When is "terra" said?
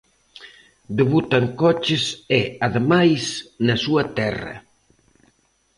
4.19-4.55